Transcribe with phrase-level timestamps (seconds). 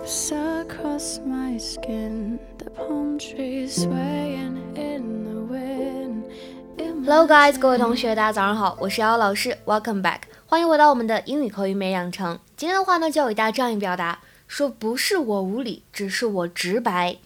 [0.00, 2.38] fingertips across my skin.
[2.58, 6.24] The palm trees swaying in the wind.
[7.04, 12.38] Hello guys，各位同学，大家早上好，我是瑶瑶老师，Welcome back，欢迎回到我们的英语口语美养成。
[12.56, 17.18] 今天的话呢，教给大家这样一个表达，说不是我无理，只是我直白。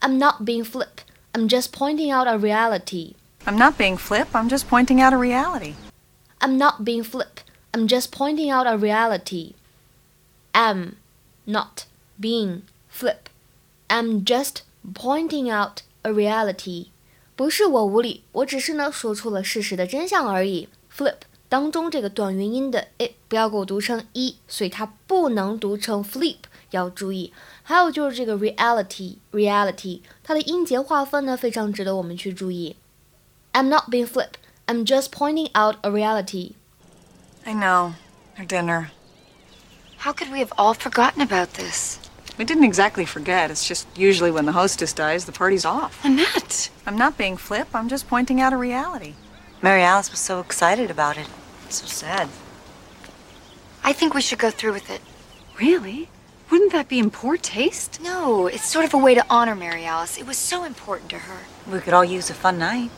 [0.00, 1.02] I'm not being flip,
[1.34, 3.14] I'm just pointing out a reality.
[3.44, 5.74] I'm not being flip, I'm just pointing out a reality.
[6.40, 7.40] I'm not being flip,
[7.72, 9.54] I'm just pointing out a reality.
[10.54, 10.96] Am
[11.46, 11.84] not
[12.22, 13.28] being flip.
[13.88, 14.62] I'm just
[14.94, 16.88] pointing out a reality.
[17.36, 20.68] 不是我无理，我只是呢说出了事实的真相而已。
[20.94, 21.16] Flip
[21.48, 26.38] 当中这个短元音的 it 不要给我读成一，所以它不能读成 flip，
[26.70, 27.32] 要注意。
[27.62, 32.76] 还有就是这个 reality，reality 它的音节划分呢非常值得我们去注意。
[33.52, 34.32] I'm not being flip.
[34.66, 36.52] I'm just pointing out a reality.
[37.44, 37.94] I know.
[38.36, 38.90] Our dinner.
[39.98, 41.98] How could we have all forgotten about this?
[42.37, 43.51] We didn't exactly forget.
[43.51, 46.03] It's just usually when the hostess dies, the party's off.
[46.03, 46.69] Lynette!
[46.85, 49.13] I'm not being flip, I'm just pointing out a reality.
[49.61, 51.27] Mary Alice was so excited about it.
[51.69, 52.29] So sad.
[53.83, 55.01] I think we should go through with it.
[55.59, 56.09] Really?
[56.49, 57.99] Wouldn't that be in poor taste?
[58.01, 60.17] No, it's sort of a way to honor Mary Alice.
[60.17, 61.39] It was so important to her.
[61.71, 62.91] We could all use a fun night.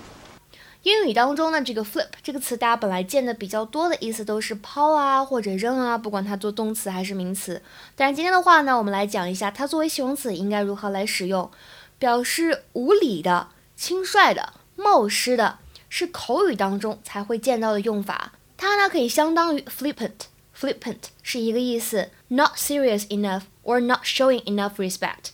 [0.85, 7.59] 英语当中呢，这个 flip 这个词，大家本来见的比较多的意思都是抛啊或者扔啊，不管它做动词还是名词。
[7.95, 11.49] 但是今天的话呢，我们来讲一下它作为形容词应该如何来使用，
[11.97, 15.57] 表示无理的、轻率的、冒失的，
[15.89, 18.33] 是口语当中才会见到的用法。
[18.55, 25.31] 它呢可以相当于 flippant，flippant 是一个意思，not serious enough or not showing enough respect。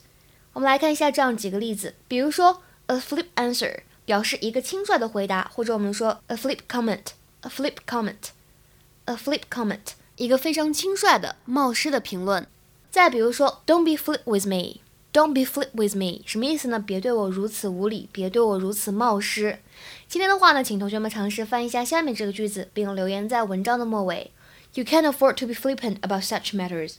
[0.54, 3.80] 我们来看一下这样几个例子，比如说 a flip answer。
[4.05, 9.79] 表示一个轻率的回答，或者我们说 a flip comment，a flip comment，a flip comment，
[10.15, 12.47] 一个非常轻率的冒失的评论。
[12.89, 16.79] 再比如说，Don't be flip with me，Don't be flip with me，什么意思呢？
[16.79, 19.59] 别对我如此无礼，别对我如此冒失。
[20.07, 24.31] 今天的话呢，请同学们尝试翻译一下下面这个句子，并留言在文章的末尾。
[24.73, 26.95] You can't afford to be flippant about such matters.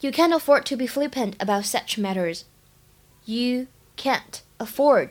[0.00, 2.42] You can't afford to be flippant about such matters.
[3.24, 3.66] You
[3.96, 5.10] can't afford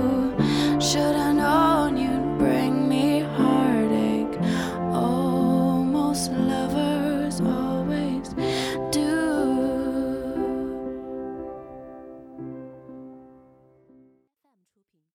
[0.91, 1.30] should I?